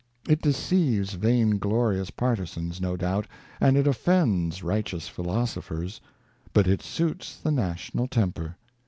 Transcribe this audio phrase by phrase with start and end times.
[0.27, 3.27] It deceives vainglorious partisans, no doubt,
[3.59, 6.01] and it offends righteous philosophers;
[6.53, 8.57] but it suits the national temper.